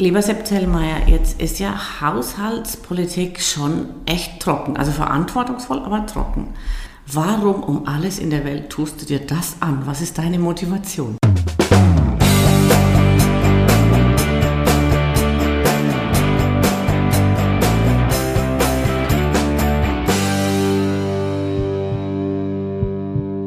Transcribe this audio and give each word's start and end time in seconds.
Lieber 0.00 0.22
Sepp 0.22 0.46
Zellmeier, 0.46 1.08
jetzt 1.08 1.42
ist 1.42 1.58
ja 1.58 2.00
Haushaltspolitik 2.00 3.38
schon 3.38 3.90
echt 4.06 4.40
trocken, 4.40 4.78
also 4.78 4.92
verantwortungsvoll, 4.92 5.80
aber 5.80 6.06
trocken. 6.06 6.54
Warum 7.06 7.62
um 7.62 7.86
alles 7.86 8.18
in 8.18 8.30
der 8.30 8.46
Welt 8.46 8.70
tust 8.70 9.02
du 9.02 9.04
dir 9.04 9.18
das 9.18 9.60
an? 9.60 9.82
Was 9.84 10.00
ist 10.00 10.16
deine 10.16 10.38
Motivation? 10.38 11.18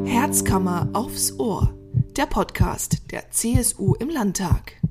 Herzkammer 0.04 0.88
aufs 0.92 1.36
Ohr, 1.40 1.74
der 2.16 2.26
Podcast 2.26 3.10
der 3.10 3.28
CSU 3.32 3.96
im 3.96 4.08
Landtag. 4.08 4.83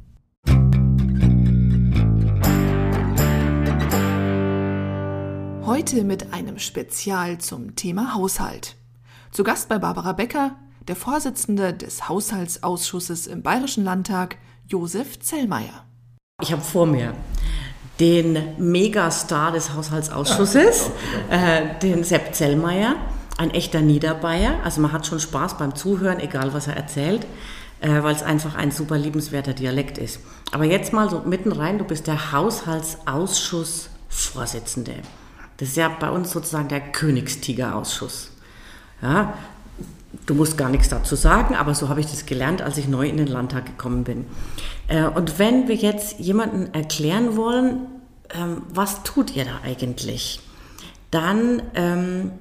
Heute 5.66 6.04
mit 6.04 6.34
einem 6.34 6.60
Spezial 6.60 7.38
zum 7.38 7.78
Thema 7.78 8.16
Haushalt. 8.16 8.76
Zu 9.32 9.46
Gast 9.46 9.70
bei 9.70 9.80
Barbara 9.80 10.12
Becker, 10.12 10.58
der 10.90 10.98
Vorsitzende 10.98 11.74
des 11.74 12.10
Haushaltsausschusses 12.10 13.28
im 13.28 13.44
Bayerischen 13.44 13.86
Landtag, 13.86 14.36
Josef 14.68 15.22
Zellmeier. 15.22 15.86
Ich 16.42 16.52
habe 16.52 16.62
vor 16.62 16.86
mir 16.86 17.14
den 18.02 18.38
Megastar 18.58 19.54
des 19.54 19.74
Haushaltsausschusses, 19.74 20.92
äh, 21.30 21.80
den 21.82 22.04
Sepp 22.04 22.36
Zellmeier 22.36 22.98
ein 23.38 23.52
echter 23.52 23.80
Niederbayer. 23.80 24.60
Also 24.66 24.82
man 24.82 24.92
hat 24.92 25.08
schon 25.08 25.22
Spaß 25.22 25.58
beim 25.58 25.76
Zuhören, 25.76 26.20
egal 26.20 26.54
was 26.54 26.68
er 26.68 26.76
erzählt, 26.76 27.26
äh, 27.80 28.04
weil 28.04 28.14
es 28.14 28.22
einfach 28.22 28.56
ein 28.56 28.72
super 28.72 28.98
liebenswerter 28.98 29.54
Dialekt 29.54 29.98
ist. 29.98 30.20
Aber 30.52 30.66
jetzt 30.66 30.92
mal 30.92 31.10
so 31.10 31.22
mitten 31.22 31.54
rein, 31.54 31.78
du 31.78 31.86
bist 31.86 32.08
der 32.08 32.34
Haushaltsausschussvorsitzende. 32.34 34.96
Das 35.58 35.70
ist 35.70 35.78
ja 35.78 35.90
bei 35.90 36.10
uns 36.10 36.32
sozusagen 36.32 36.68
der 36.68 36.82
Königstigerausschuss. 36.82 38.32
Ja, 39.02 39.34
du 40.26 40.34
musst 40.34 40.58
gar 40.58 40.70
nichts 40.70 40.90
dazu 40.90 41.16
sagen, 41.16 41.56
aber 41.56 41.76
so 41.76 41.90
habe 41.90 42.00
ich 42.00 42.08
das 42.08 42.26
gelernt, 42.26 42.62
als 42.62 42.78
ich 42.78 42.88
neu 42.88 43.08
in 43.08 43.18
den 43.18 43.28
Landtag 43.28 43.66
gekommen 43.66 44.04
bin. 44.04 44.26
Äh, 44.88 45.06
und 45.06 45.40
wenn 45.40 45.68
wir 45.68 45.76
jetzt 45.76 46.20
jemanden 46.20 46.74
erklären 46.74 47.36
wollen, 47.36 47.88
ähm, 48.34 48.64
was 48.70 49.04
tut 49.04 49.36
ihr 49.36 49.46
da 49.46 49.60
eigentlich, 49.64 50.40
dann 51.12 51.62
ähm, 51.76 52.32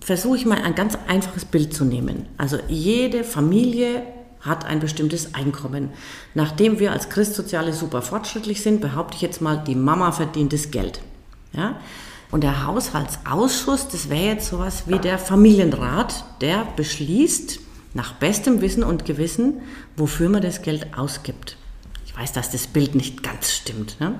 versuche 0.00 0.36
ich 0.36 0.46
mal 0.46 0.60
ein 0.60 0.74
ganz 0.74 0.98
einfaches 1.06 1.44
Bild 1.44 1.74
zu 1.74 1.84
nehmen. 1.84 2.26
Also 2.36 2.58
jede 2.68 3.24
Familie 3.24 4.02
hat 4.40 4.64
ein 4.64 4.80
bestimmtes 4.80 5.34
Einkommen. 5.34 5.90
Nachdem 6.34 6.78
wir 6.78 6.92
als 6.92 7.10
Christsoziale 7.10 7.72
super 7.72 8.02
fortschrittlich 8.02 8.62
sind, 8.62 8.80
behaupte 8.80 9.16
ich 9.16 9.22
jetzt 9.22 9.42
mal, 9.42 9.62
die 9.62 9.74
Mama 9.74 10.12
verdient 10.12 10.52
das 10.52 10.70
Geld. 10.70 11.00
Ja? 11.52 11.80
Und 12.30 12.44
der 12.44 12.66
Haushaltsausschuss, 12.66 13.88
das 13.88 14.08
wäre 14.08 14.34
jetzt 14.34 14.48
sowas 14.48 14.84
wie 14.86 14.98
der 14.98 15.18
Familienrat, 15.18 16.24
der 16.40 16.66
beschließt 16.76 17.60
nach 17.94 18.14
bestem 18.14 18.60
Wissen 18.60 18.84
und 18.84 19.04
Gewissen, 19.04 19.62
wofür 19.96 20.28
man 20.28 20.42
das 20.42 20.62
Geld 20.62 20.96
ausgibt. 20.96 21.56
Ich 22.06 22.16
weiß, 22.16 22.32
dass 22.32 22.50
das 22.50 22.68
Bild 22.68 22.94
nicht 22.94 23.22
ganz 23.22 23.52
stimmt, 23.52 23.98
ne? 24.00 24.18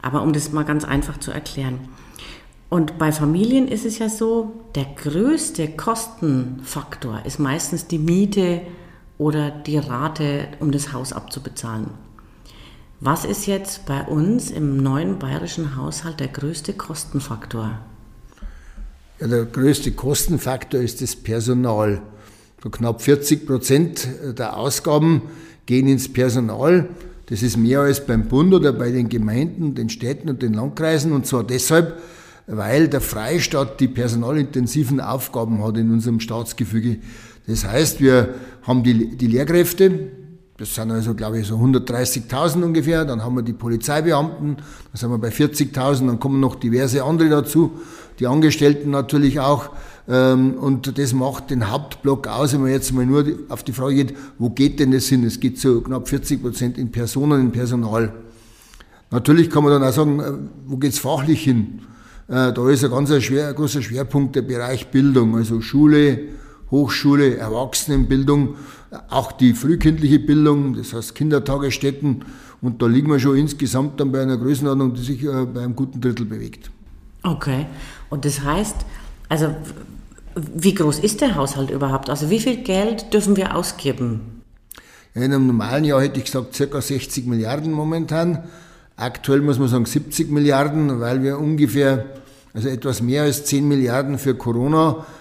aber 0.00 0.22
um 0.22 0.32
das 0.32 0.52
mal 0.52 0.64
ganz 0.64 0.84
einfach 0.84 1.18
zu 1.18 1.32
erklären. 1.32 1.88
Und 2.68 2.98
bei 2.98 3.10
Familien 3.10 3.66
ist 3.66 3.84
es 3.84 3.98
ja 3.98 4.08
so, 4.08 4.52
der 4.76 4.84
größte 4.84 5.68
Kostenfaktor 5.68 7.22
ist 7.24 7.40
meistens 7.40 7.88
die 7.88 7.98
Miete 7.98 8.62
oder 9.18 9.50
die 9.50 9.78
Rate, 9.78 10.46
um 10.60 10.70
das 10.70 10.92
Haus 10.92 11.12
abzubezahlen. 11.12 11.88
Was 13.02 13.24
ist 13.24 13.46
jetzt 13.46 13.86
bei 13.86 14.02
uns 14.02 14.50
im 14.50 14.76
neuen 14.76 15.18
bayerischen 15.18 15.74
Haushalt 15.74 16.20
der 16.20 16.28
größte 16.28 16.74
Kostenfaktor? 16.74 17.78
Ja, 19.18 19.26
der 19.26 19.46
größte 19.46 19.92
Kostenfaktor 19.92 20.82
ist 20.82 21.00
das 21.00 21.16
Personal. 21.16 22.02
So 22.62 22.68
knapp 22.68 23.00
40 23.00 23.46
Prozent 23.46 24.06
der 24.36 24.54
Ausgaben 24.54 25.22
gehen 25.64 25.88
ins 25.88 26.12
Personal. 26.12 26.90
Das 27.24 27.42
ist 27.42 27.56
mehr 27.56 27.80
als 27.80 28.04
beim 28.04 28.28
Bund 28.28 28.52
oder 28.52 28.74
bei 28.74 28.90
den 28.90 29.08
Gemeinden, 29.08 29.74
den 29.74 29.88
Städten 29.88 30.28
und 30.28 30.42
den 30.42 30.52
Landkreisen. 30.52 31.12
Und 31.12 31.26
zwar 31.26 31.42
deshalb, 31.42 32.02
weil 32.46 32.86
der 32.88 33.00
Freistaat 33.00 33.80
die 33.80 33.88
personalintensiven 33.88 35.00
Aufgaben 35.00 35.64
hat 35.64 35.78
in 35.78 35.90
unserem 35.90 36.20
Staatsgefüge. 36.20 36.98
Das 37.46 37.64
heißt, 37.64 38.02
wir 38.02 38.34
haben 38.64 38.82
die, 38.82 39.16
die 39.16 39.26
Lehrkräfte, 39.26 40.19
das 40.60 40.74
sind 40.74 40.90
also, 40.90 41.14
glaube 41.14 41.38
ich, 41.38 41.46
so 41.46 41.56
130.000 41.56 42.62
ungefähr. 42.62 43.06
Dann 43.06 43.24
haben 43.24 43.34
wir 43.34 43.42
die 43.42 43.54
Polizeibeamten, 43.54 44.56
dann 44.56 44.94
sind 44.94 45.10
wir 45.10 45.16
bei 45.16 45.30
40.000, 45.30 46.06
dann 46.06 46.20
kommen 46.20 46.38
noch 46.38 46.54
diverse 46.54 47.02
andere 47.02 47.30
dazu, 47.30 47.80
die 48.18 48.26
Angestellten 48.26 48.90
natürlich 48.90 49.40
auch. 49.40 49.70
Ähm, 50.06 50.52
und 50.58 50.98
das 50.98 51.14
macht 51.14 51.48
den 51.48 51.70
Hauptblock 51.70 52.26
aus, 52.26 52.52
wenn 52.52 52.60
man 52.60 52.72
jetzt 52.72 52.92
mal 52.92 53.06
nur 53.06 53.24
auf 53.48 53.62
die 53.62 53.72
Frage 53.72 53.94
geht, 53.94 54.14
wo 54.38 54.50
geht 54.50 54.80
denn 54.80 54.92
das 54.92 55.06
hin? 55.06 55.24
Es 55.24 55.40
geht 55.40 55.58
so 55.58 55.80
knapp 55.80 56.06
40 56.10 56.42
Prozent 56.42 56.76
in 56.76 56.92
Personen, 56.92 57.40
in 57.40 57.52
Personal. 57.52 58.12
Natürlich 59.10 59.48
kann 59.48 59.64
man 59.64 59.72
dann 59.72 59.82
auch 59.82 59.94
sagen, 59.94 60.20
äh, 60.20 60.32
wo 60.66 60.76
geht's 60.76 60.98
fachlich 60.98 61.42
hin? 61.42 61.80
Äh, 62.28 62.52
da 62.52 62.68
ist 62.68 62.84
ein 62.84 62.90
ganz 62.90 63.10
schwer, 63.22 63.50
großer 63.54 63.80
Schwerpunkt 63.80 64.36
der 64.36 64.42
Bereich 64.42 64.88
Bildung, 64.88 65.36
also 65.36 65.62
Schule, 65.62 66.18
Hochschule, 66.70 67.36
Erwachsenenbildung, 67.36 68.56
auch 69.08 69.32
die 69.32 69.54
frühkindliche 69.54 70.18
Bildung, 70.18 70.74
das 70.74 70.92
heißt 70.92 71.14
Kindertagesstätten. 71.14 72.24
Und 72.62 72.82
da 72.82 72.86
liegen 72.86 73.10
wir 73.10 73.18
schon 73.18 73.36
insgesamt 73.36 74.00
dann 74.00 74.12
bei 74.12 74.22
einer 74.22 74.36
Größenordnung, 74.36 74.94
die 74.94 75.02
sich 75.02 75.24
äh, 75.24 75.46
bei 75.46 75.62
einem 75.62 75.74
guten 75.74 76.00
Drittel 76.00 76.26
bewegt. 76.26 76.70
Okay. 77.22 77.66
Und 78.10 78.24
das 78.24 78.42
heißt, 78.42 78.76
also 79.28 79.54
wie 80.34 80.74
groß 80.74 81.00
ist 81.00 81.20
der 81.20 81.34
Haushalt 81.34 81.70
überhaupt? 81.70 82.10
Also 82.10 82.30
wie 82.30 82.40
viel 82.40 82.58
Geld 82.58 83.12
dürfen 83.12 83.36
wir 83.36 83.56
ausgeben? 83.56 84.42
In 85.14 85.22
einem 85.22 85.46
normalen 85.46 85.84
Jahr 85.84 86.02
hätte 86.02 86.18
ich 86.18 86.26
gesagt 86.26 86.56
ca. 86.56 86.80
60 86.80 87.26
Milliarden 87.26 87.72
momentan. 87.72 88.44
Aktuell 88.96 89.40
muss 89.40 89.58
man 89.58 89.68
sagen 89.68 89.86
70 89.86 90.30
Milliarden, 90.30 91.00
weil 91.00 91.22
wir 91.22 91.38
ungefähr, 91.38 92.06
also 92.54 92.68
etwas 92.68 93.02
mehr 93.02 93.24
als 93.24 93.44
10 93.44 93.66
Milliarden 93.66 94.18
für 94.18 94.34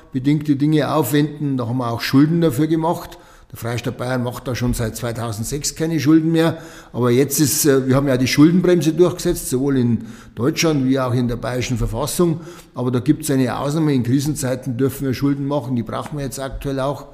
Corona-bedingte 0.10 0.56
Dinge 0.56 0.92
aufwenden. 0.92 1.58
Da 1.58 1.68
haben 1.68 1.78
wir 1.78 1.92
auch 1.92 2.02
Schulden 2.02 2.42
dafür 2.42 2.68
gemacht. 2.68 3.18
Der 3.52 3.58
Freistaat 3.58 3.98
Bayern 3.98 4.24
macht 4.24 4.48
da 4.48 4.54
schon 4.54 4.76
seit 4.76 4.96
2006 4.96 5.76
keine 5.76 6.00
Schulden 6.00 6.32
mehr. 6.32 6.60
Aber 6.94 7.10
jetzt 7.10 7.40
ist, 7.40 7.66
äh, 7.66 7.88
wir 7.88 7.96
haben 7.96 8.08
ja 8.08 8.18
die 8.18 8.28
Schuldenbremse 8.28 8.94
durchgesetzt, 8.94 9.50
sowohl 9.50 9.78
in 9.78 10.06
Deutschland 10.36 10.88
wie 10.88 11.00
auch 11.00 11.14
in 11.14 11.28
der 11.28 11.36
bayerischen 11.36 11.78
Verfassung. 11.78 12.42
Aber 12.76 12.92
da 12.92 13.00
gibt 13.00 13.24
es 13.24 13.32
eine 13.32 13.58
Ausnahme. 13.58 13.94
In 13.94 14.04
Krisenzeiten 14.04 14.78
dürfen 14.78 15.08
wir 15.08 15.14
Schulden 15.14 15.48
machen. 15.48 15.76
Die 15.76 15.84
brauchen 15.84 16.18
wir 16.18 16.26
jetzt 16.26 16.40
aktuell 16.40 16.80
auch. 16.80 17.08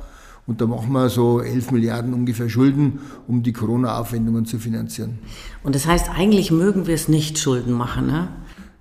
Und 0.45 0.61
da 0.61 0.67
machen 0.67 0.91
wir 0.91 1.09
so 1.09 1.39
11 1.39 1.72
Milliarden 1.72 2.13
ungefähr 2.13 2.50
Schulden, 2.50 3.00
um 3.28 3.41
die 3.41 3.51
Corona-Aufwendungen 3.51 4.45
zu 4.45 4.59
finanzieren. 4.59 5.17
Und 5.63 5.73
das 5.73 5.88
heißt, 5.88 6.09
eigentlich 6.16 6.51
mögen 6.51 6.85
wir 6.85 6.94
es 6.94 7.07
nicht 7.07 7.39
Schulden 7.39 7.73
machen, 7.73 8.07
ne? 8.07 8.28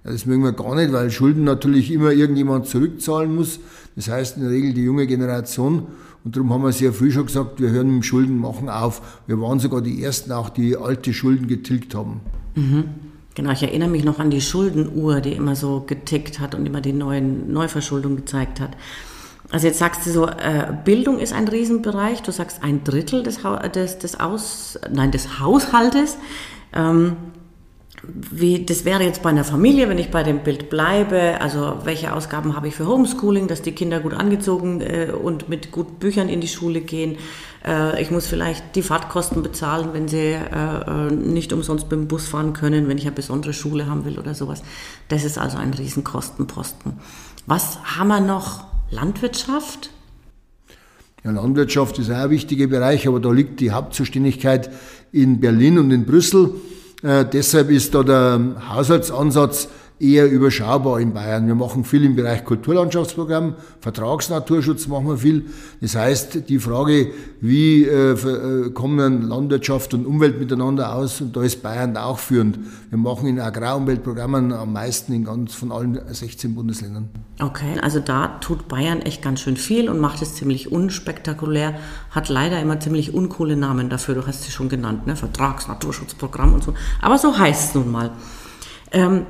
Das 0.05 0.27
mögen 0.27 0.45
wir 0.45 0.53
gar 0.53 0.75
nicht, 0.75 0.93
weil 0.93 1.11
Schulden 1.11 1.45
natürlich 1.45 1.91
immer 1.91 2.13
irgendjemand 2.13 2.67
zurückzahlen 2.67 3.35
muss. 3.35 3.59
Das 3.97 4.09
heißt 4.09 4.37
in 4.37 4.43
der 4.43 4.51
Regel 4.51 4.75
die 4.75 4.83
junge 4.83 5.07
Generation. 5.07 5.87
Und 6.25 6.37
darum 6.37 6.53
haben 6.53 6.63
wir 6.63 6.73
sehr 6.73 6.93
früh 6.93 7.11
schon 7.11 7.27
gesagt, 7.27 7.61
wir 7.61 7.71
hören 7.71 7.89
mit 7.89 7.97
dem 7.97 8.03
Schuldenmachen 8.03 8.69
auf. 8.69 9.23
Wir 9.27 9.41
waren 9.41 9.61
sogar 9.61 9.81
die 9.81 10.03
Ersten 10.03 10.33
auch, 10.33 10.51
die 10.51 10.77
alte 10.77 11.15
Schulden 11.15 11.49
getilgt 11.49 11.95
haben. 11.95 12.21
Mhm. 12.55 12.85
Genau, 13.35 13.51
ich 13.51 13.63
erinnere 13.63 13.89
mich 13.89 14.05
noch 14.05 14.19
an 14.19 14.31
die 14.31 14.41
Schuldenuhr, 14.41 15.21
die 15.21 15.33
immer 15.33 15.57
so 15.57 15.85
getickt 15.87 16.39
hat 16.39 16.55
und 16.55 16.67
immer 16.67 16.81
die 16.81 16.93
neuen 16.93 17.53
Neuverschuldung 17.53 18.17
gezeigt 18.17 18.61
hat. 18.61 18.77
Also 19.51 19.67
jetzt 19.67 19.79
sagst 19.79 20.07
du 20.07 20.11
so, 20.11 20.27
äh, 20.27 20.73
Bildung 20.85 21.19
ist 21.19 21.33
ein 21.33 21.49
Riesenbereich. 21.49 22.23
Du 22.23 22.31
sagst 22.31 22.63
ein 22.63 22.85
Drittel 22.85 23.23
des, 23.23 23.41
des, 23.75 23.99
des, 23.99 24.21
Aus, 24.21 24.79
nein, 24.93 25.11
des 25.11 25.41
Haushaltes. 25.41 26.17
Ähm, 26.73 27.17
wie, 28.31 28.65
das 28.65 28.85
wäre 28.85 29.03
jetzt 29.03 29.23
bei 29.23 29.31
einer 29.31 29.45
Familie, 29.45 29.89
wenn 29.89 29.99
ich 29.99 30.11
bei 30.11 30.23
dem 30.23 30.41
Bild 30.41 30.71
bleibe. 30.71 31.41
Also 31.41 31.79
welche 31.85 32.12
Ausgaben 32.12 32.56
habe 32.56 32.69
ich 32.69 32.75
für 32.75 32.87
Homeschooling, 32.87 33.49
dass 33.49 33.62
die 33.62 33.73
Kinder 33.73 34.01
gut 34.01 34.15
angezogen 34.15 34.81
äh, 34.81 35.09
und 35.11 35.49
mit 35.49 35.73
guten 35.73 35.95
Büchern 35.97 36.29
in 36.29 36.41
die 36.41 36.49
Schule 36.49 36.81
gehen. 36.81 37.17
Äh, 37.65 38.01
ich 38.03 38.11
muss 38.11 38.27
vielleicht 38.27 38.77
die 38.77 38.83
Fahrtkosten 38.83 39.43
bezahlen, 39.43 39.91
wenn 39.93 40.09
sie 40.09 40.33
äh, 40.33 41.09
äh 41.09 41.11
nicht 41.12 41.53
umsonst 41.53 41.85
mit 41.85 41.93
dem 41.93 42.09
Bus 42.09 42.27
fahren 42.27 42.53
können, 42.53 42.89
wenn 42.89 42.99
ich 42.99 43.06
eine 43.06 43.15
besondere 43.15 43.53
Schule 43.53 43.87
haben 43.87 44.05
will 44.05 44.19
oder 44.19 44.35
sowas. 44.35 44.62
Das 45.09 45.25
ist 45.25 45.39
also 45.39 45.59
ein 45.59 45.73
Riesenkostenposten. 45.75 46.95
Was 47.47 47.79
haben 47.85 48.09
wir 48.09 48.21
noch? 48.21 48.67
Landwirtschaft? 48.91 49.91
Ja, 51.25 51.31
Landwirtschaft 51.31 51.99
ist 51.99 52.11
ein 52.11 52.31
wichtiger 52.31 52.67
Bereich, 52.67 53.09
aber 53.09 53.19
da 53.19 53.31
liegt 53.31 53.61
die 53.61 53.71
Hauptzuständigkeit 53.71 54.71
in 55.11 55.41
Berlin 55.41 55.79
und 55.79 55.91
in 55.91 56.05
Brüssel. 56.05 56.55
Äh, 57.05 57.27
deshalb 57.27 57.71
ist 57.71 57.95
da 57.95 58.03
der 58.03 58.41
Haushaltsansatz 58.71 59.69
eher 60.00 60.29
überschaubar 60.31 60.99
in 60.99 61.14
Bayern. 61.14 61.46
Wir 61.46 61.55
machen 61.55 61.85
viel 61.85 62.05
im 62.05 62.17
Bereich 62.17 62.44
Kulturlandschaftsprogramm, 62.44 63.55
Vertragsnaturschutz 63.81 64.88
machen 64.88 65.06
wir 65.06 65.19
viel. 65.19 65.46
Das 65.81 65.94
heißt, 65.94 66.49
die 66.49 66.58
Frage, 66.58 67.12
wie 67.41 67.85
äh, 67.85 68.12
äh, 68.12 68.70
kommen 68.70 69.23
Landwirtschaft 69.23 69.94
und 69.94 70.05
Umwelt 70.05 70.41
miteinander 70.41 70.94
aus, 70.94 71.20
und 71.20 71.37
da 71.37 71.43
ist 71.43 71.62
Bayern 71.62 71.96
auch 71.96 72.19
führend. 72.19 72.58
Wir 72.91 72.99
machen 72.99 73.29
in 73.29 73.38
Agrarumweltprogrammen 73.38 74.52
am 74.52 74.73
meisten 74.73 75.12
in 75.12 75.25
ganz 75.25 75.55
von 75.55 75.70
allen 75.70 76.00
16 76.12 76.56
Bundesländern. 76.56 77.08
Okay, 77.40 77.79
also 77.81 78.00
da 78.00 78.38
tut 78.40 78.67
Bayern 78.67 79.00
echt 79.00 79.23
ganz 79.23 79.40
schön 79.40 79.56
viel 79.56 79.88
und 79.88 80.00
macht 80.00 80.23
es 80.23 80.35
ziemlich 80.35 80.73
unspektakulär, 80.73 81.75
hat 82.11 82.29
leider 82.29 82.61
immer 82.61 82.81
ziemlich 82.81 83.14
uncoole 83.14 83.56
Namen 83.56 83.90
dafür, 83.90 84.17
du 84.17 84.26
hast 84.26 84.43
sie 84.43 84.50
schon 84.50 84.69
genannt, 84.69 85.06
ne? 85.06 85.14
Vertragsnaturschutzprogramm 85.14 86.52
und 86.52 86.64
so. 86.64 86.75
Aber 87.00 87.17
so 87.17 87.38
heißt 87.38 87.69
es 87.69 87.75
nun 87.76 87.93
mal. 87.93 88.11
Ähm, 88.93 89.26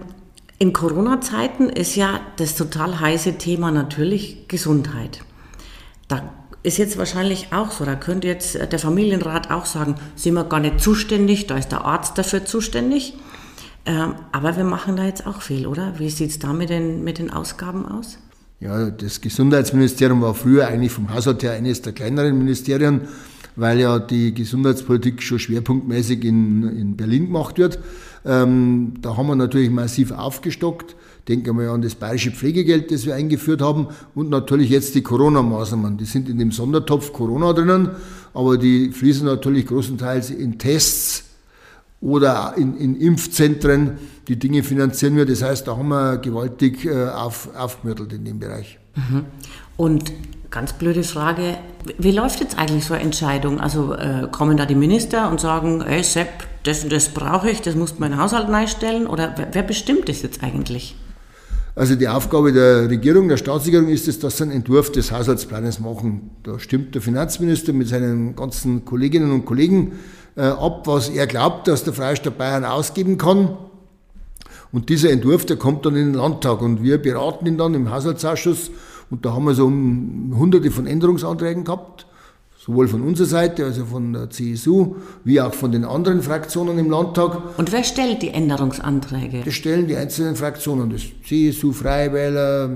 in 0.58 0.72
Corona-Zeiten 0.72 1.68
ist 1.68 1.96
ja 1.96 2.20
das 2.36 2.54
total 2.54 3.00
heiße 3.00 3.38
Thema 3.38 3.70
natürlich 3.70 4.46
Gesundheit. 4.48 5.20
Da 6.08 6.32
ist 6.62 6.78
jetzt 6.78 6.96
wahrscheinlich 6.96 7.48
auch 7.52 7.70
so, 7.70 7.84
da 7.84 7.94
könnte 7.94 8.26
jetzt 8.26 8.54
der 8.54 8.78
Familienrat 8.78 9.50
auch 9.50 9.66
sagen, 9.66 9.96
sind 10.16 10.34
wir 10.34 10.44
gar 10.44 10.60
nicht 10.60 10.80
zuständig, 10.80 11.46
da 11.46 11.58
ist 11.58 11.68
der 11.68 11.84
Arzt 11.84 12.16
dafür 12.16 12.44
zuständig. 12.44 13.14
Ähm, 13.86 14.14
aber 14.32 14.56
wir 14.56 14.64
machen 14.64 14.96
da 14.96 15.04
jetzt 15.04 15.26
auch 15.26 15.42
viel, 15.42 15.66
oder? 15.66 15.98
Wie 15.98 16.08
sieht 16.08 16.30
es 16.30 16.38
da 16.38 16.54
mit 16.54 16.70
den, 16.70 17.04
mit 17.04 17.18
den 17.18 17.30
Ausgaben 17.30 17.84
aus? 17.84 18.18
Ja, 18.60 18.88
das 18.90 19.20
Gesundheitsministerium 19.20 20.22
war 20.22 20.34
früher 20.34 20.66
eigentlich 20.66 20.92
vom 20.92 21.12
Haushalt 21.12 21.42
her 21.42 21.52
eines 21.52 21.82
der 21.82 21.92
kleineren 21.92 22.38
Ministerien, 22.38 23.02
weil 23.56 23.80
ja 23.80 23.98
die 23.98 24.32
Gesundheitspolitik 24.32 25.22
schon 25.22 25.38
schwerpunktmäßig 25.38 26.24
in, 26.24 26.62
in 26.78 26.96
Berlin 26.96 27.26
gemacht 27.26 27.58
wird. 27.58 27.78
Ähm, 28.24 28.94
da 29.00 29.16
haben 29.16 29.26
wir 29.26 29.36
natürlich 29.36 29.70
massiv 29.70 30.10
aufgestockt. 30.10 30.96
Denken 31.28 31.58
wir 31.58 31.70
an 31.70 31.82
das 31.82 31.94
bayerische 31.94 32.30
Pflegegeld, 32.30 32.90
das 32.90 33.06
wir 33.06 33.14
eingeführt 33.14 33.62
haben 33.62 33.88
und 34.14 34.30
natürlich 34.30 34.70
jetzt 34.70 34.94
die 34.94 35.02
Corona-Maßnahmen. 35.02 35.96
Die 35.96 36.04
sind 36.04 36.28
in 36.28 36.38
dem 36.38 36.52
Sondertopf 36.52 37.12
Corona 37.12 37.52
drinnen, 37.52 37.90
aber 38.34 38.58
die 38.58 38.90
fließen 38.90 39.24
natürlich 39.26 39.66
großenteils 39.66 40.30
in 40.30 40.58
Tests 40.58 41.24
oder 42.00 42.54
in, 42.56 42.76
in 42.76 43.00
Impfzentren. 43.00 43.92
Die 44.28 44.38
Dinge 44.38 44.62
finanzieren 44.62 45.16
wir. 45.16 45.24
Das 45.24 45.42
heißt, 45.42 45.66
da 45.66 45.76
haben 45.76 45.88
wir 45.88 46.18
gewaltig 46.18 46.84
äh, 46.84 47.08
auf, 47.08 47.48
aufgemüttelt 47.56 48.12
in 48.12 48.24
dem 48.24 48.38
Bereich. 48.38 48.78
Mhm. 48.94 49.24
Und 49.76 50.12
Ganz 50.54 50.72
blöde 50.72 51.02
Frage. 51.02 51.56
Wie 51.98 52.12
läuft 52.12 52.38
jetzt 52.38 52.56
eigentlich 52.56 52.84
so 52.84 52.94
eine 52.94 53.02
Entscheidung? 53.02 53.58
Also 53.58 53.92
äh, 53.94 54.28
kommen 54.30 54.56
da 54.56 54.66
die 54.66 54.76
Minister 54.76 55.28
und 55.28 55.40
sagen, 55.40 55.80
ey 55.80 56.04
Sepp, 56.04 56.28
das 56.62 56.84
und 56.84 56.92
das 56.92 57.08
brauche 57.08 57.50
ich, 57.50 57.60
das 57.60 57.74
muss 57.74 57.98
mein 57.98 58.16
Haushalt 58.16 58.48
neu 58.48 58.64
Oder 59.08 59.34
wer, 59.36 59.48
wer, 59.50 59.62
bestimmt 59.64 60.08
das 60.08 60.22
jetzt 60.22 60.44
eigentlich? 60.44 60.94
Also 61.74 61.96
die 61.96 62.06
Aufgabe 62.06 62.52
der 62.52 62.88
Regierung, 62.88 63.28
der 63.28 63.36
Staatsregierung 63.36 63.88
ist 63.88 64.06
es, 64.06 64.20
dass 64.20 64.36
sie 64.36 64.44
einen 64.44 64.52
Entwurf 64.52 64.92
des 64.92 65.10
Haushaltsplanes 65.10 65.80
machen. 65.80 66.30
Da 66.44 66.60
stimmt 66.60 66.94
der 66.94 67.02
Finanzminister 67.02 67.72
mit 67.72 67.88
seinen 67.88 68.36
ganzen 68.36 68.84
Kolleginnen 68.84 69.32
und 69.32 69.46
Kollegen 69.46 69.94
äh, 70.36 70.42
ab, 70.42 70.86
was 70.86 71.08
er 71.08 71.26
glaubt, 71.26 71.66
dass 71.66 71.82
der 71.82 71.94
Freistaat 71.94 72.38
Bayern 72.38 72.64
ausgeben 72.64 73.18
kann. 73.18 73.56
Und 74.70 74.88
dieser 74.88 75.10
Entwurf, 75.10 75.46
der 75.46 75.56
kommt 75.56 75.84
dann 75.84 75.96
in 75.96 76.12
den 76.12 76.14
Landtag 76.14 76.62
und 76.62 76.80
wir 76.80 76.98
beraten 76.98 77.44
ihn 77.44 77.58
dann 77.58 77.74
im 77.74 77.90
Haushaltsausschuss 77.90 78.70
und 79.14 79.24
da 79.24 79.32
haben 79.32 79.44
wir 79.44 79.54
so 79.54 79.66
hunderte 79.66 80.72
von 80.72 80.88
Änderungsanträgen 80.88 81.62
gehabt, 81.62 82.04
sowohl 82.58 82.88
von 82.88 83.02
unserer 83.02 83.28
Seite, 83.28 83.64
also 83.64 83.84
von 83.84 84.12
der 84.12 84.28
CSU, 84.28 84.96
wie 85.22 85.40
auch 85.40 85.54
von 85.54 85.70
den 85.70 85.84
anderen 85.84 86.20
Fraktionen 86.20 86.76
im 86.80 86.90
Landtag. 86.90 87.56
Und 87.56 87.70
wer 87.70 87.84
stellt 87.84 88.22
die 88.22 88.30
Änderungsanträge? 88.30 89.42
Das 89.44 89.54
stellen 89.54 89.86
die 89.86 89.94
einzelnen 89.94 90.34
Fraktionen, 90.34 90.90
das 90.90 91.02
CSU, 91.24 91.70
Freie 91.70 92.12
Wähler, 92.12 92.70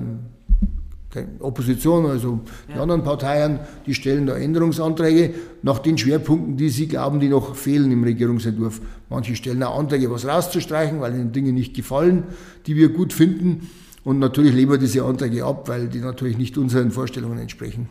Opposition, 1.40 2.06
also 2.06 2.38
die 2.68 2.74
ja. 2.74 2.82
anderen 2.82 3.02
Parteien, 3.02 3.58
die 3.84 3.94
stellen 3.94 4.26
da 4.26 4.36
Änderungsanträge 4.36 5.34
nach 5.62 5.80
den 5.80 5.98
Schwerpunkten, 5.98 6.56
die 6.56 6.68
sie 6.68 6.86
glauben, 6.86 7.18
die 7.18 7.28
noch 7.28 7.56
fehlen 7.56 7.90
im 7.90 8.04
Regierungsentwurf. 8.04 8.80
Manche 9.10 9.34
stellen 9.34 9.60
auch 9.64 9.76
Anträge, 9.76 10.08
was 10.08 10.24
rauszustreichen, 10.24 11.00
weil 11.00 11.14
ihnen 11.14 11.32
Dinge 11.32 11.52
nicht 11.52 11.74
gefallen, 11.74 12.22
die 12.68 12.76
wir 12.76 12.90
gut 12.90 13.12
finden. 13.12 13.68
Und 14.04 14.18
natürlich 14.18 14.54
lehnen 14.54 14.70
wir 14.70 14.78
diese 14.78 15.04
Anträge 15.04 15.44
ab, 15.44 15.68
weil 15.68 15.88
die 15.88 16.00
natürlich 16.00 16.38
nicht 16.38 16.56
unseren 16.56 16.90
Vorstellungen 16.90 17.38
entsprechen. 17.38 17.88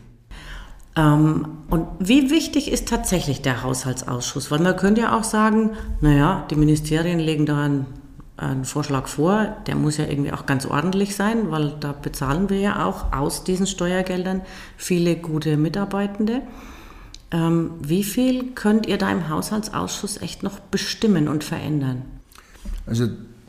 Ähm, 0.96 1.46
und 1.70 1.86
wie 2.00 2.30
wichtig 2.30 2.72
ist 2.72 2.88
tatsächlich 2.88 3.40
der 3.40 3.62
Haushaltsausschuss? 3.62 4.50
Weil 4.50 4.60
man 4.60 4.76
könnte 4.76 5.02
ja 5.02 5.16
auch 5.16 5.24
sagen, 5.24 5.70
naja, 6.00 6.46
die 6.50 6.56
Ministerien 6.56 7.20
legen 7.20 7.46
da 7.46 7.62
einen, 7.62 7.86
einen 8.36 8.64
Vorschlag 8.64 9.06
vor, 9.06 9.56
der 9.66 9.76
muss 9.76 9.96
ja 9.96 10.06
irgendwie 10.06 10.32
auch 10.32 10.46
ganz 10.46 10.66
ordentlich 10.66 11.14
sein, 11.14 11.50
weil 11.50 11.74
da 11.78 11.92
bezahlen 11.92 12.50
wir 12.50 12.58
ja 12.58 12.84
auch 12.84 13.12
aus 13.12 13.44
diesen 13.44 13.66
Steuergeldern 13.66 14.42
viele 14.76 15.16
gute 15.16 15.56
Mitarbeitende. 15.56 16.42
Ähm, 17.30 17.72
wie 17.80 18.04
viel 18.04 18.52
könnt 18.54 18.86
ihr 18.86 18.96
da 18.96 19.10
im 19.12 19.28
Haushaltsausschuss 19.28 20.20
echt 20.22 20.42
noch 20.42 20.58
bestimmen 20.58 21.28
und 21.28 21.44
verändern? 21.44 22.02
Also 22.86 23.08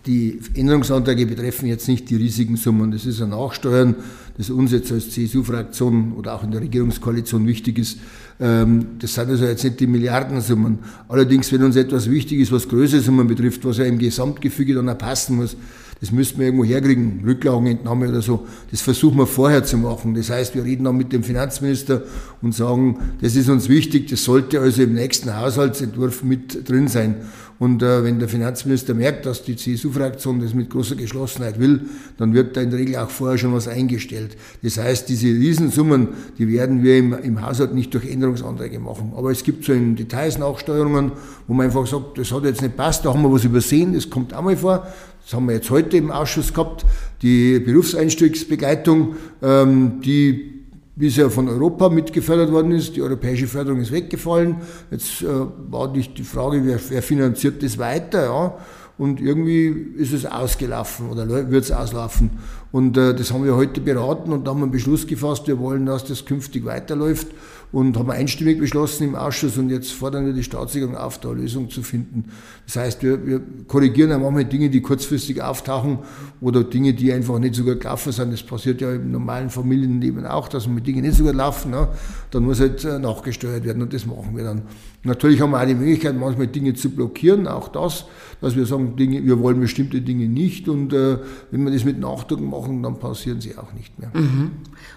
die 0.10 0.40
Änderungsanträge 0.56 1.28
betreffen 1.28 1.68
jetzt 1.68 1.88
nicht 1.88 2.10
die 2.10 2.16
riesigen 2.16 2.58
Summen. 2.58 2.90
Das 2.90 3.06
ist 3.06 3.22
ein 3.22 3.30
Nachsteuern, 3.30 3.96
das 4.40 4.50
uns 4.50 4.72
jetzt 4.72 4.92
als 4.92 5.12
CSU-Fraktion 5.12 6.14
oder 6.14 6.34
auch 6.34 6.44
in 6.44 6.50
der 6.50 6.62
Regierungskoalition 6.62 7.46
wichtig 7.46 7.78
ist. 7.78 8.00
Ähm, 8.40 8.88
das 8.98 9.14
sind 9.14 9.30
also 9.30 9.46
jetzt 9.46 9.64
nicht 9.64 9.80
die 9.80 9.86
Milliardensummen. 9.86 10.80
Allerdings, 11.10 11.52
wenn 11.52 11.62
uns 11.62 11.76
etwas 11.76 12.10
wichtig 12.10 12.40
ist, 12.40 12.52
was 12.52 12.68
größere 12.68 13.02
Summen 13.02 13.28
betrifft, 13.28 13.64
was 13.66 13.78
ja 13.78 13.86
im 13.86 14.00
Gesamtgefüge 14.00 14.74
dann 14.74 14.90
auch 14.90 14.98
passen 14.98 15.36
muss, 15.36 15.56
das 16.02 16.12
müssten 16.12 16.40
wir 16.40 16.46
irgendwo 16.46 16.64
herkriegen, 16.64 17.22
Rücklagenentnahme 17.26 18.10
oder 18.10 18.22
so. 18.22 18.48
Das 18.72 18.82
versuchen 18.82 19.18
wir 19.18 19.28
vorher 19.28 19.66
zu 19.66 19.78
machen. 19.78 20.16
Das 20.16 20.30
heißt, 20.30 20.56
wir 20.56 20.64
reden 20.64 20.86
dann 20.86 20.98
mit 20.98 21.12
dem 21.12 21.24
Finanzminister 21.24 22.04
und 22.42 22.56
sagen, 22.56 22.98
das 23.22 23.36
ist 23.36 23.50
uns 23.50 23.68
wichtig, 23.68 24.08
das 24.10 24.24
sollte 24.24 24.62
also 24.62 24.82
im 24.82 24.94
nächsten 24.94 25.36
Haushaltsentwurf 25.36 26.24
mit 26.24 26.68
drin 26.68 26.88
sein. 26.88 27.16
Und 27.60 27.84
äh, 27.84 28.06
wenn 28.06 28.20
der 28.20 28.30
Finanzminister 28.30 28.94
merkt, 28.94 29.26
dass 29.26 29.44
die 29.44 29.58
CSU-Fraktion 29.58 30.40
das 30.40 30.54
mit 30.54 30.70
großer 30.70 30.96
Geschlossenheit 30.96 31.60
will, 31.60 31.82
dann 32.18 32.34
wird 32.34 32.56
da 32.56 32.62
in 32.62 32.70
der 32.70 32.80
Regel 32.80 32.96
auch 32.96 33.10
vorher 33.10 33.38
schon 33.38 33.54
was 33.54 33.68
eingestellt. 33.68 34.38
Das 34.64 34.78
heißt, 34.78 35.10
diese 35.10 35.28
Riesensummen, 35.28 36.08
die 36.38 36.48
werden 36.48 36.84
wir 36.84 36.98
im, 36.98 37.12
im 37.14 37.46
Haushalt 37.46 37.74
nicht 37.74 37.94
durch 37.94 38.10
Änderungsanträge 38.10 38.80
machen. 38.80 39.12
Aber 39.14 39.32
es 39.32 39.44
gibt 39.44 39.66
so 39.66 39.74
in 39.74 39.98
Details 39.98 40.38
Nachsteuerungen, 40.38 41.12
wo 41.48 41.54
man 41.54 41.66
einfach 41.66 41.86
sagt, 41.86 42.18
das 42.18 42.32
hat 42.32 42.46
jetzt 42.46 42.62
nicht 42.62 42.78
passt, 42.78 43.04
da 43.04 43.14
haben 43.14 43.24
wir 43.24 43.32
was 43.32 43.44
übersehen, 43.44 43.94
das 43.94 44.10
kommt 44.10 44.34
auch 44.34 44.42
mal 44.42 44.56
vor. 44.56 44.88
Das 45.26 45.34
haben 45.34 45.46
wir 45.48 45.56
jetzt 45.56 45.70
heute 45.70 45.98
im 45.98 46.12
Ausschuss 46.12 46.54
gehabt, 46.54 46.86
die 47.22 47.60
Berufseinstiegsbegleitung, 47.60 49.16
ähm, 49.42 50.00
die 50.02 50.59
bisher 51.00 51.31
von 51.31 51.48
Europa 51.48 51.90
mitgefördert 51.90 52.51
worden 52.51 52.74
ist. 52.74 52.96
Die 52.96 53.01
europäische 53.01 53.48
Förderung 53.48 53.80
ist 53.80 53.92
weggefallen. 53.92 54.57
Jetzt 54.92 55.22
äh, 55.22 55.28
war 55.69 55.92
nicht 55.92 56.18
die 56.18 56.24
Frage, 56.24 56.62
wer, 56.66 56.78
wer 56.90 57.01
finanziert 57.01 57.63
das 57.63 57.78
weiter. 57.78 58.25
Ja? 58.25 58.57
Und 58.98 59.22
irgendwie 59.22 59.68
ist 59.98 60.12
es 60.12 60.25
ausgelaufen 60.25 61.09
oder 61.09 61.50
wird 61.50 61.64
es 61.64 61.71
auslaufen. 61.71 62.31
Und 62.71 62.97
äh, 62.97 63.16
das 63.16 63.33
haben 63.33 63.44
wir 63.44 63.56
heute 63.56 63.81
beraten 63.81 64.31
und 64.31 64.45
da 64.45 64.52
haben 64.52 64.61
einen 64.61 64.71
Beschluss 64.71 65.07
gefasst, 65.07 65.47
wir 65.47 65.57
wollen, 65.59 65.88
dass 65.88 66.06
das 66.06 66.26
künftig 66.26 66.66
weiterläuft 66.66 67.28
und 67.71 67.97
haben 67.97 68.09
einstimmig 68.09 68.59
beschlossen 68.59 69.04
im 69.04 69.16
Ausschuss 69.16 69.57
und 69.57 69.69
jetzt 69.69 69.92
fordern 69.92 70.26
wir 70.26 70.33
die 70.33 70.44
Staatsregierung 70.44 70.95
auf, 70.95 71.19
da 71.19 71.30
eine 71.30 71.42
Lösung 71.42 71.69
zu 71.69 71.83
finden. 71.83 72.26
Das 72.66 72.78
heißt, 72.78 73.04
wir, 73.04 73.26
wir 73.26 73.42
korrigieren 73.68 74.11
auch 74.11 74.19
manchmal 74.19 74.45
Dinge, 74.45 74.69
die 74.69 74.81
kurzfristig 74.81 75.42
auftauchen 75.42 75.99
oder 76.42 76.64
Dinge, 76.64 76.94
die 76.94 77.11
einfach 77.11 77.38
nicht 77.38 77.56
so 77.56 77.64
gut 77.64 77.81
gelaufen 77.81 78.11
sind. 78.11 78.33
Das 78.33 78.44
passiert 78.44 78.81
ja 78.81 78.94
im 78.94 79.11
normalen 79.11 79.49
Familienleben 79.49 80.26
auch, 80.26 80.47
dass 80.47 80.66
man 80.66 80.76
mit 80.76 80.88
Dingen 80.88 81.02
nicht 81.02 81.18
so 81.18 81.23
gut 81.23 81.35
laufen. 81.35 81.71
Ne? 81.71 81.88
Dann 82.31 82.44
muss 82.44 82.59
halt 82.59 82.83
äh, 82.85 82.97
nachgesteuert 82.97 83.64
werden 83.64 83.81
und 83.81 83.94
das 83.94 84.06
machen 84.06 84.35
wir 84.35 84.44
dann. 84.44 84.64
Natürlich 85.04 85.40
haben 85.40 85.52
wir 85.52 85.62
auch 85.62 85.66
die 85.66 85.76
Möglichkeit, 85.76 86.18
manchmal 86.18 86.48
Dinge 86.48 86.74
zu 86.74 86.90
blockieren, 86.90 87.48
auch 87.48 87.70
das, 87.70 88.06
dass 88.42 88.58
wir 88.58 88.66
sagen, 88.66 88.98
Dinge, 88.98 89.24
wir 89.24 89.40
wollen 89.40 89.60
bestimmte 89.60 90.02
Dinge 90.02 90.28
nicht 90.28 90.68
und 90.68 90.92
äh, 90.92 91.18
wenn 91.52 91.64
wir 91.64 91.72
das 91.72 91.86
mit 91.86 92.00
Nachdruck 92.00 92.42
machen, 92.42 92.84
dann 92.84 93.00
passieren 93.00 93.40
sie 93.40 93.58
auch 93.58 93.72
nicht 93.74 93.98
mehr. 93.98 94.12
Mhm. 94.14 94.52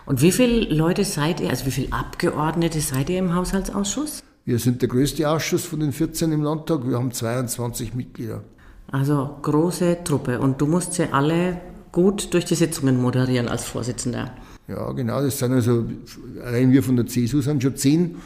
Und 0.05 0.21
wie 0.21 0.33
viele 0.33 0.75
Leute 0.75 1.05
seid 1.05 1.41
ihr, 1.41 1.51
also 1.51 1.67
wie 1.67 1.71
viele 1.71 1.93
Abgeordnete 1.93 2.81
seid 2.81 3.11
ihr 3.11 3.19
im 3.21 3.35
Haushaltsausschuss? 3.35 4.25
Wir 4.45 4.59
sind 4.59 4.83
der 4.83 4.89
größte 4.89 5.29
Ausschuss 5.31 5.65
von 5.65 5.79
den 5.79 5.93
14 5.93 6.33
im 6.33 6.43
Landtag, 6.43 6.89
wir 6.89 6.97
haben 6.97 7.13
22 7.13 7.95
Mitglieder. 7.95 8.43
Also 8.91 9.37
große 9.41 9.99
Truppe 10.03 10.41
und 10.41 10.61
du 10.61 10.67
musst 10.67 10.95
sie 10.95 11.13
alle 11.13 11.61
gut 11.93 12.35
durch 12.35 12.45
die 12.45 12.57
Sitzungen 12.57 13.01
moderieren 13.01 13.49
als 13.49 13.65
Vorsitzender. 13.65 14.33
Ja, 14.67 14.91
genau, 14.93 15.23
das 15.23 15.39
sind 15.39 15.53
also, 15.53 15.85
allein 16.45 16.73
wir 16.73 16.83
von 16.83 16.97
der 16.97 17.07
CSU 17.07 17.41
sind 17.41 17.63
schon 17.63 17.77
zehn 17.77 18.17